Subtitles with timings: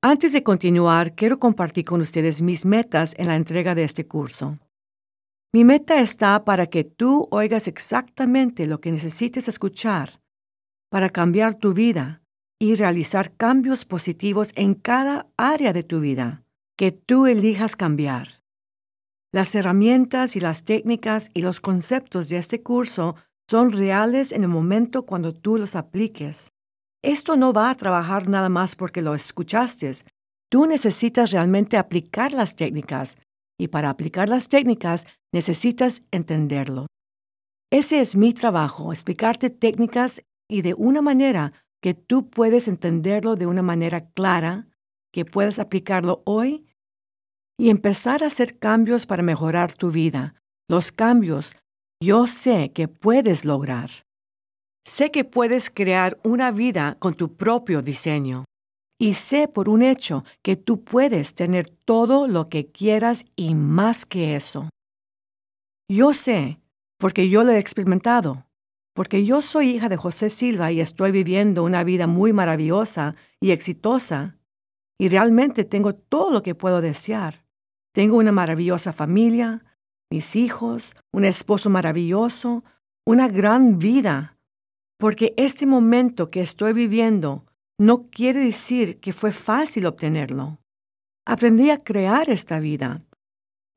[0.00, 4.60] Antes de continuar, quiero compartir con ustedes mis metas en la entrega de este curso.
[5.52, 10.20] Mi meta está para que tú oigas exactamente lo que necesites escuchar
[10.88, 12.22] para cambiar tu vida
[12.60, 16.44] y realizar cambios positivos en cada área de tu vida
[16.76, 18.44] que tú elijas cambiar.
[19.32, 23.16] Las herramientas y las técnicas y los conceptos de este curso
[23.50, 26.52] son reales en el momento cuando tú los apliques.
[27.02, 29.92] Esto no va a trabajar nada más porque lo escuchaste.
[30.50, 33.16] Tú necesitas realmente aplicar las técnicas
[33.58, 36.86] y para aplicar las técnicas necesitas entenderlo.
[37.70, 43.46] Ese es mi trabajo, explicarte técnicas y de una manera que tú puedes entenderlo de
[43.46, 44.68] una manera clara,
[45.12, 46.66] que puedas aplicarlo hoy
[47.58, 50.34] y empezar a hacer cambios para mejorar tu vida.
[50.68, 51.56] Los cambios
[52.00, 53.90] yo sé que puedes lograr.
[54.84, 58.44] Sé que puedes crear una vida con tu propio diseño
[58.98, 64.06] y sé por un hecho que tú puedes tener todo lo que quieras y más
[64.06, 64.68] que eso.
[65.88, 66.60] Yo sé,
[66.98, 68.46] porque yo lo he experimentado,
[68.94, 73.52] porque yo soy hija de José Silva y estoy viviendo una vida muy maravillosa y
[73.52, 74.38] exitosa,
[74.98, 77.44] y realmente tengo todo lo que puedo desear.
[77.92, 79.64] Tengo una maravillosa familia,
[80.10, 82.64] mis hijos, un esposo maravilloso,
[83.06, 84.37] una gran vida,
[84.98, 87.44] porque este momento que estoy viviendo
[87.78, 90.58] no quiere decir que fue fácil obtenerlo.
[91.24, 93.04] Aprendí a crear esta vida.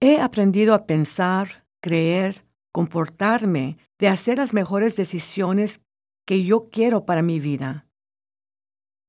[0.01, 5.81] He aprendido a pensar, creer, comportarme, de hacer las mejores decisiones
[6.25, 7.87] que yo quiero para mi vida.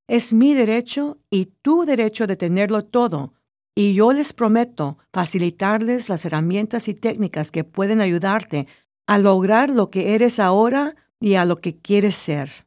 [0.07, 3.33] Es mi derecho y tu derecho de tenerlo todo,
[3.75, 8.67] y yo les prometo facilitarles las herramientas y técnicas que pueden ayudarte
[9.07, 12.67] a lograr lo que eres ahora y a lo que quieres ser.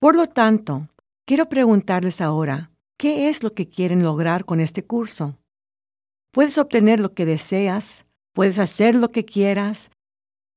[0.00, 0.88] Por lo tanto,
[1.24, 5.38] Quiero preguntarles ahora, ¿qué es lo que quieren lograr con este curso?
[6.32, 9.90] Puedes obtener lo que deseas, puedes hacer lo que quieras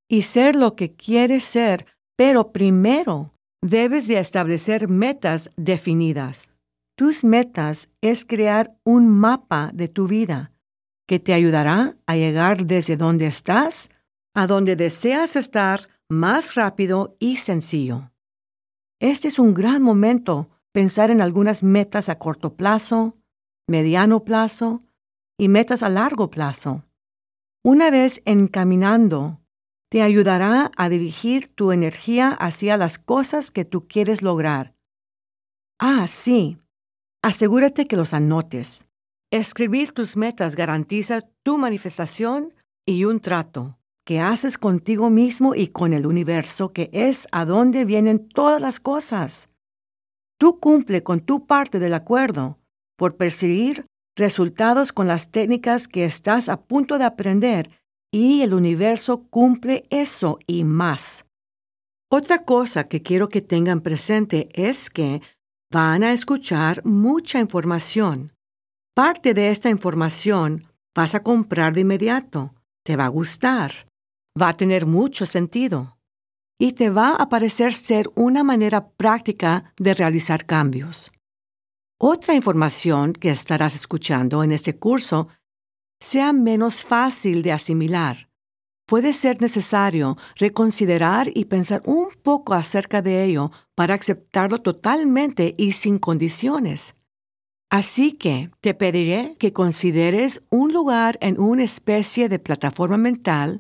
[0.10, 1.86] y ser lo que quieres ser,
[2.18, 3.32] pero primero
[3.62, 6.52] debes de establecer metas definidas.
[6.98, 10.52] Tus metas es crear un mapa de tu vida
[11.08, 13.90] que te ayudará a llegar desde donde estás
[14.34, 18.12] a donde deseas estar más rápido y sencillo.
[19.00, 23.18] Este es un gran momento pensar en algunas metas a corto plazo,
[23.68, 24.84] mediano plazo
[25.38, 26.86] y metas a largo plazo.
[27.64, 29.42] Una vez encaminando,
[29.90, 34.76] te ayudará a dirigir tu energía hacia las cosas que tú quieres lograr.
[35.80, 36.58] Ah, sí.
[37.22, 38.86] Asegúrate que los anotes.
[39.32, 42.54] Escribir tus metas garantiza tu manifestación
[42.86, 47.86] y un trato que haces contigo mismo y con el universo, que es a donde
[47.86, 49.50] vienen todas las cosas.
[50.38, 52.60] Tú cumple con tu parte del acuerdo
[52.98, 57.72] por perseguir resultados con las técnicas que estás a punto de aprender
[58.12, 61.26] y el universo cumple eso y más.
[62.10, 65.22] Otra cosa que quiero que tengan presente es que
[65.72, 68.32] van a escuchar mucha información.
[68.94, 73.88] Parte de esta información vas a comprar de inmediato, te va a gustar,
[74.40, 75.98] va a tener mucho sentido
[76.60, 81.12] y te va a parecer ser una manera práctica de realizar cambios.
[81.98, 85.28] Otra información que estarás escuchando en este curso
[86.00, 88.30] sea menos fácil de asimilar.
[88.86, 95.72] Puede ser necesario reconsiderar y pensar un poco acerca de ello para aceptarlo totalmente y
[95.72, 96.96] sin condiciones.
[97.72, 103.60] Así que te pediré que consideres un lugar en una especie de plataforma mental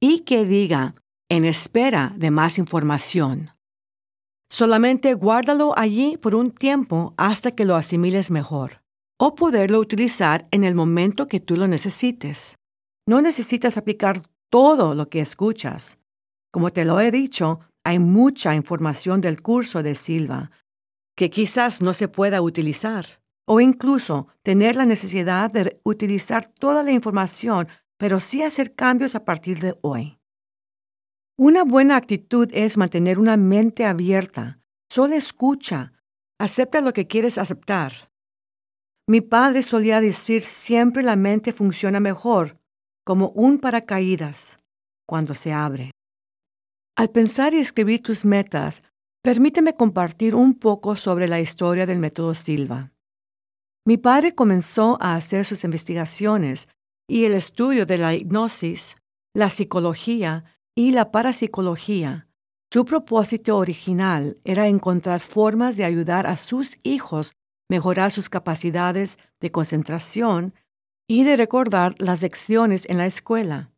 [0.00, 0.94] y que diga
[1.28, 3.50] en espera de más información.
[4.48, 8.82] Solamente guárdalo allí por un tiempo hasta que lo asimiles mejor,
[9.18, 12.56] o poderlo utilizar en el momento que tú lo necesites.
[13.08, 15.98] No necesitas aplicar todo lo que escuchas.
[16.52, 20.50] Como te lo he dicho, hay mucha información del curso de Silva
[21.16, 26.92] que quizás no se pueda utilizar, o incluso tener la necesidad de utilizar toda la
[26.92, 30.18] información, pero sí hacer cambios a partir de hoy.
[31.38, 34.58] Una buena actitud es mantener una mente abierta.
[34.88, 35.92] Solo escucha.
[36.38, 38.10] Acepta lo que quieres aceptar.
[39.08, 42.58] Mi padre solía decir siempre la mente funciona mejor,
[43.04, 44.58] como un paracaídas,
[45.06, 45.92] cuando se abre.
[46.96, 48.82] Al pensar y escribir tus metas,
[49.22, 52.92] permíteme compartir un poco sobre la historia del método Silva.
[53.86, 56.68] Mi padre comenzó a hacer sus investigaciones
[57.08, 58.96] y el estudio de la hipnosis,
[59.34, 60.44] la psicología
[60.74, 62.28] y la parapsicología.
[62.72, 67.32] Su propósito original era encontrar formas de ayudar a sus hijos
[67.68, 70.54] mejorar sus capacidades de concentración
[71.08, 73.70] y de recordar las lecciones en la escuela.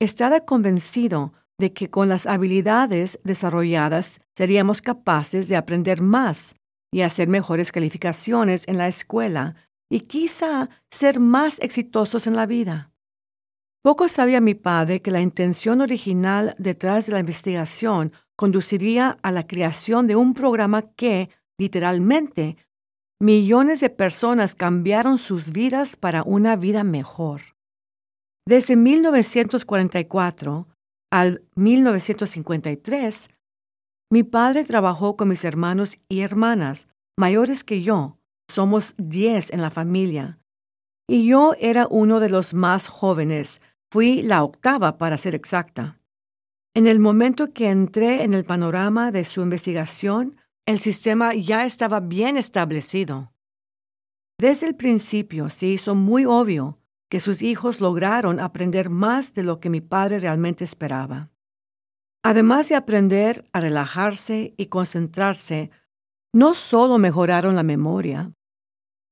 [0.00, 6.54] Estaba convencido de que con las habilidades desarrolladas seríamos capaces de aprender más
[6.92, 9.54] y hacer mejores calificaciones en la escuela
[9.92, 12.90] y quizá ser más exitosos en la vida.
[13.82, 19.46] Poco sabía mi padre que la intención original detrás de la investigación conduciría a la
[19.46, 21.28] creación de un programa que,
[21.58, 22.56] literalmente,
[23.20, 27.42] millones de personas cambiaron sus vidas para una vida mejor.
[28.46, 30.68] Desde 1944
[31.10, 33.28] al 1953,
[34.10, 36.88] mi padre trabajó con mis hermanos y hermanas,
[37.18, 38.16] mayores que yo.
[38.52, 40.38] Somos diez en la familia.
[41.08, 43.62] Y yo era uno de los más jóvenes.
[43.90, 45.98] Fui la octava, para ser exacta.
[46.74, 52.00] En el momento que entré en el panorama de su investigación, el sistema ya estaba
[52.00, 53.32] bien establecido.
[54.38, 56.78] Desde el principio se hizo muy obvio
[57.08, 61.30] que sus hijos lograron aprender más de lo que mi padre realmente esperaba.
[62.22, 65.70] Además de aprender a relajarse y concentrarse,
[66.34, 68.34] no solo mejoraron la memoria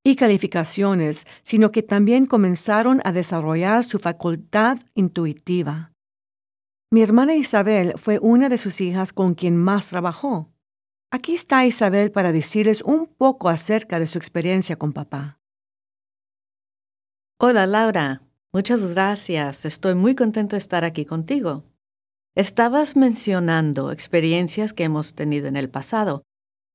[0.05, 5.93] y calificaciones, sino que también comenzaron a desarrollar su facultad intuitiva.
[6.91, 10.49] Mi hermana Isabel fue una de sus hijas con quien más trabajó.
[11.12, 15.38] Aquí está Isabel para decirles un poco acerca de su experiencia con papá.
[17.38, 19.64] Hola Laura, muchas gracias.
[19.64, 21.62] Estoy muy contento de estar aquí contigo.
[22.37, 26.23] Estabas mencionando experiencias que hemos tenido en el pasado.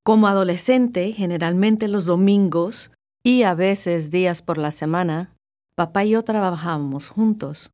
[0.04, 2.92] Como adolescente, generalmente los domingos
[3.26, 5.36] y a veces días por la semana,
[5.76, 7.72] papá y yo trabajábamos juntos.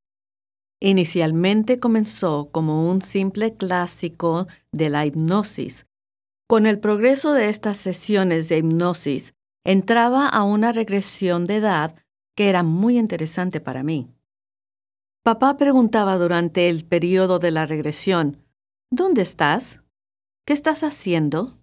[0.79, 5.85] Inicialmente comenzó como un simple clásico de la hipnosis,
[6.47, 9.33] con el progreso de estas sesiones de hipnosis,
[9.65, 12.01] entraba a una regresión de edad
[12.35, 14.07] que era muy interesante para mí.
[15.21, 18.37] Papá preguntaba durante el periodo de la regresión,
[18.89, 19.81] ¿Dónde estás?
[20.45, 21.57] ¿Qué estás haciendo?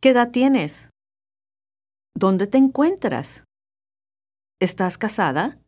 [0.00, 0.90] ¿Qué edad tienes?
[2.18, 3.44] ¿Dónde te encuentras?
[4.58, 5.60] ¿Estás casada?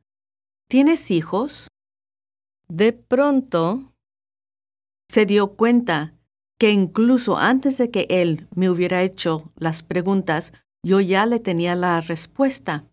[0.67, 1.69] ¿Tienes hijos?
[2.69, 3.93] De pronto
[5.11, 6.15] se dio cuenta
[6.59, 11.75] que incluso antes de que él me hubiera hecho las preguntas, yo ya le tenía
[11.75, 12.87] la respuesta.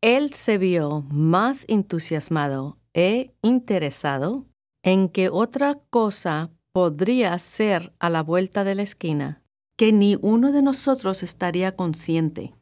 [0.00, 4.46] Él se vio más entusiasmado e interesado
[4.84, 9.42] en que otra cosa podría ser a la vuelta de la esquina,
[9.76, 12.52] que ni uno de nosotros estaría consciente.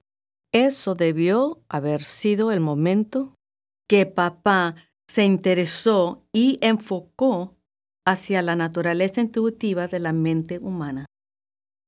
[0.52, 3.34] Eso debió haber sido el momento
[3.88, 4.76] que papá
[5.08, 7.56] se interesó y enfocó
[8.06, 11.06] hacia la naturaleza intuitiva de la mente humana.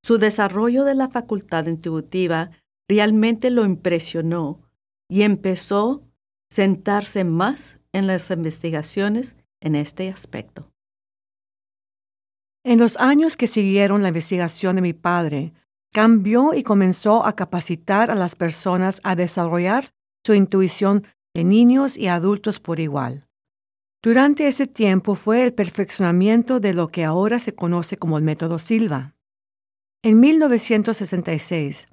[0.04, 2.50] Su desarrollo de la facultad intuitiva
[2.88, 4.60] realmente lo impresionó
[5.08, 10.68] y empezó a sentarse más en las investigaciones en este aspecto.
[12.64, 15.52] En los años que siguieron la investigación de mi padre,
[15.92, 19.92] cambió y comenzó a capacitar a las personas a desarrollar
[20.24, 23.26] su intuición de niños y adultos por igual.
[24.02, 28.58] Durante ese tiempo fue el perfeccionamiento de lo que ahora se conoce como el método
[28.58, 29.14] Silva.
[30.02, 31.86] En 1966,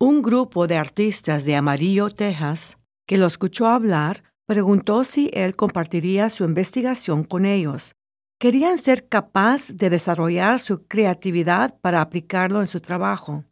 [0.00, 6.30] un grupo de artistas de Amarillo, Texas, que lo escuchó hablar, preguntó si él compartiría
[6.30, 7.94] su investigación con ellos.
[8.38, 13.44] Querían ser capaz de desarrollar su creatividad para aplicarlo en su trabajo.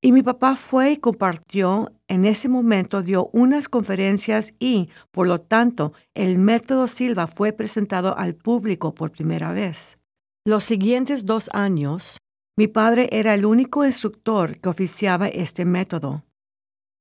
[0.00, 5.40] Y mi papá fue y compartió, en ese momento dio unas conferencias y, por lo
[5.40, 9.98] tanto, el método Silva fue presentado al público por primera vez.
[10.44, 12.18] Los siguientes dos años,
[12.56, 16.24] mi padre era el único instructor que oficiaba este método.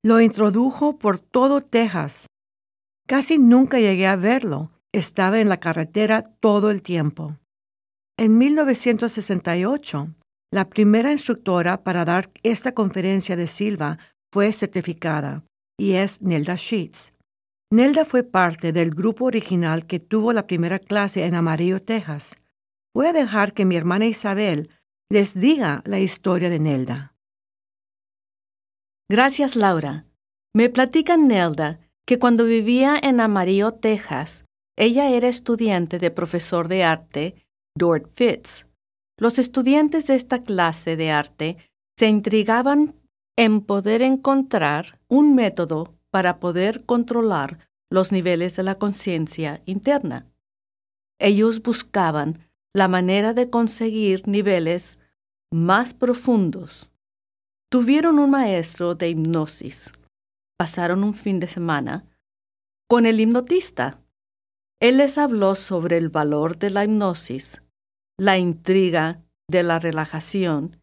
[0.03, 2.25] Lo introdujo por todo Texas.
[3.07, 4.71] Casi nunca llegué a verlo.
[4.95, 7.35] Estaba en la carretera todo el tiempo.
[8.17, 10.07] En 1968,
[10.53, 13.99] la primera instructora para dar esta conferencia de Silva
[14.31, 15.43] fue certificada
[15.77, 17.11] y es Nelda Sheets.
[17.73, 22.37] Nelda fue parte del grupo original que tuvo la primera clase en Amarillo, Texas.
[22.95, 24.69] Voy a dejar que mi hermana Isabel
[25.11, 27.13] les diga la historia de Nelda.
[29.11, 30.05] Gracias, Laura.
[30.53, 34.45] Me platica Nelda que cuando vivía en Amarillo, Texas,
[34.77, 37.35] ella era estudiante de profesor de arte,
[37.77, 38.67] Dort Fitz.
[39.17, 41.57] Los estudiantes de esta clase de arte
[41.97, 42.95] se intrigaban
[43.37, 50.25] en poder encontrar un método para poder controlar los niveles de la conciencia interna.
[51.19, 52.39] Ellos buscaban
[52.73, 54.99] la manera de conseguir niveles
[55.51, 56.89] más profundos.
[57.71, 59.91] tuvieron un maestro de hipnosis.
[60.57, 62.05] Pasaron un fin de semana
[62.87, 63.99] con el hipnotista.
[64.81, 67.61] Él les habló sobre el valor de la hipnosis,
[68.17, 70.81] la intriga de la relajación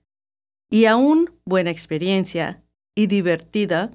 [0.71, 2.63] y aún buena experiencia
[2.97, 3.91] y divertida,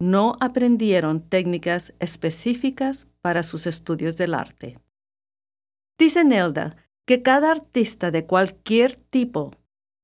[0.00, 4.78] no aprendieron técnicas específicas para sus estudios del arte.
[5.98, 9.52] Dice Nelda que cada artista de cualquier tipo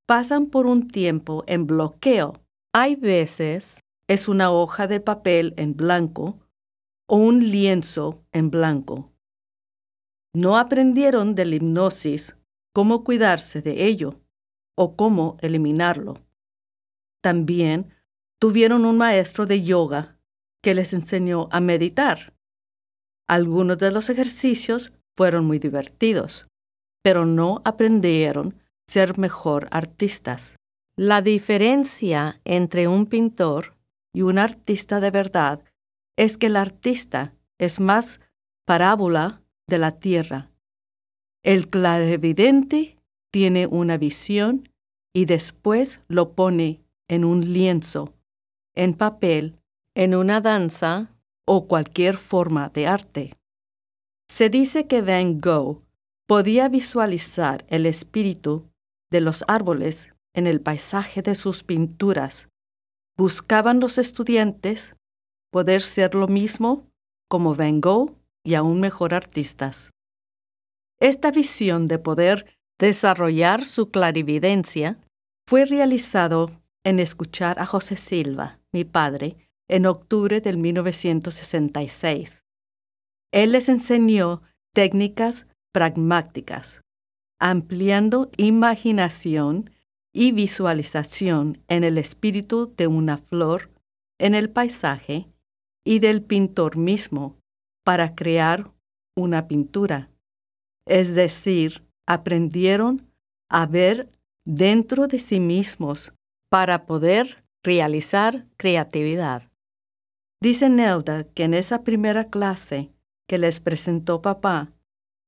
[0.07, 2.35] pasan por un tiempo en bloqueo.
[2.73, 6.39] Hay veces es una hoja de papel en blanco
[7.07, 9.08] o un lienzo en blanco.
[10.35, 12.37] No aprendieron de la hipnosis
[12.75, 14.21] cómo cuidarse de ello
[14.77, 16.15] o cómo eliminarlo.
[17.23, 17.95] También
[18.39, 20.19] tuvieron un maestro de yoga
[20.63, 22.35] que les enseñó a meditar.
[23.29, 26.47] Algunos de los ejercicios fueron muy divertidos,
[27.03, 30.57] pero no aprendieron ser mejor artistas.
[30.97, 33.77] La diferencia entre un pintor
[34.15, 35.63] y un artista de verdad
[36.17, 38.21] es que el artista es más
[38.65, 40.51] parábola de la tierra.
[41.45, 42.97] El clarividente
[43.33, 44.69] tiene una visión
[45.15, 48.13] y después lo pone en un lienzo,
[48.75, 49.59] en papel,
[49.95, 51.11] en una danza
[51.47, 53.35] o cualquier forma de arte.
[54.29, 55.83] Se dice que Van Gogh
[56.27, 58.69] podía visualizar el espíritu
[59.11, 62.49] de los árboles en el paisaje de sus pinturas.
[63.17, 64.95] Buscaban los estudiantes
[65.51, 66.87] poder ser lo mismo
[67.29, 68.15] como Van Gogh
[68.49, 69.93] y aún mejor artistas.
[71.01, 72.47] Esta visión de poder
[72.79, 74.99] desarrollar su clarividencia
[75.47, 76.51] fue realizado
[76.83, 79.37] en escuchar a José Silva, mi padre,
[79.69, 82.43] en octubre del 1966.
[83.33, 84.41] Él les enseñó
[84.73, 86.81] técnicas pragmáticas,
[87.39, 89.71] ampliando imaginación
[90.15, 93.71] y visualización en el espíritu de una flor,
[94.19, 95.29] en el paisaje
[95.85, 97.38] y del pintor mismo
[97.89, 98.71] para crear
[99.17, 100.11] una pintura.
[100.87, 103.11] Es decir, aprendieron
[103.51, 104.11] a ver
[104.45, 106.13] dentro de sí mismos
[106.51, 109.51] para poder realizar creatividad.
[110.43, 112.93] Dice Nelda que en esa primera clase
[113.27, 114.71] que les presentó papá,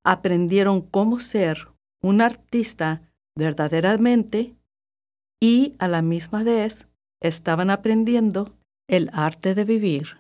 [0.05, 1.67] aprendieron cómo ser
[2.03, 4.55] un artista verdaderamente
[5.43, 6.89] y a la misma vez
[7.23, 8.55] estaban aprendiendo
[8.87, 10.20] el arte de vivir.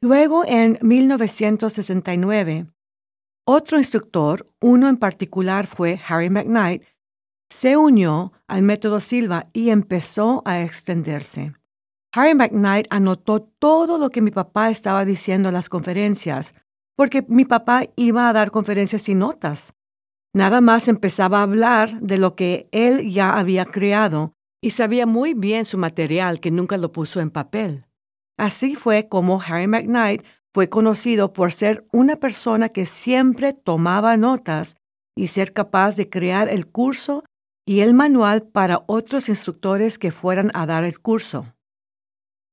[0.00, 2.66] Luego, en 1969,
[3.44, 6.84] otro instructor, uno en particular fue Harry McKnight,
[7.50, 11.54] se unió al método Silva y empezó a extenderse.
[12.12, 16.52] Harry McKnight anotó todo lo que mi papá estaba diciendo en las conferencias,
[16.96, 19.74] porque mi papá iba a dar conferencias sin notas.
[20.32, 25.34] Nada más empezaba a hablar de lo que él ya había creado y sabía muy
[25.34, 27.87] bien su material que nunca lo puso en papel.
[28.38, 34.76] Así fue como Harry McKnight fue conocido por ser una persona que siempre tomaba notas
[35.16, 37.24] y ser capaz de crear el curso
[37.66, 41.54] y el manual para otros instructores que fueran a dar el curso.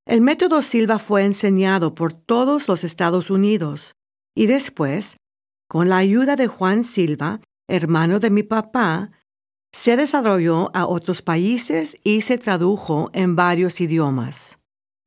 [0.07, 3.95] El método Silva fue enseñado por todos los Estados Unidos
[4.35, 5.17] y después,
[5.69, 9.11] con la ayuda de Juan Silva, hermano de mi papá,
[9.71, 14.57] se desarrolló a otros países y se tradujo en varios idiomas,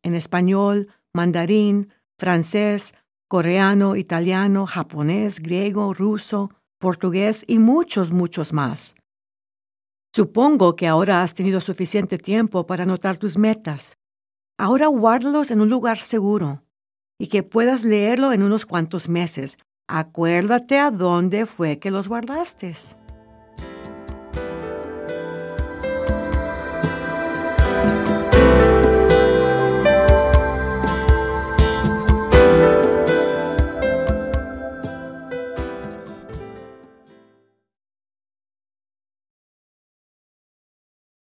[0.02, 2.94] en español, mandarín, francés,
[3.28, 8.94] coreano, italiano, japonés, griego, ruso, portugués y muchos, muchos más.
[10.14, 13.98] Supongo que ahora has tenido suficiente tiempo para anotar tus metas.
[14.58, 16.64] Ahora guárdalos en un lugar seguro
[17.18, 19.58] y que puedas leerlo en unos cuantos meses.
[19.86, 22.74] Acuérdate a dónde fue que los guardaste.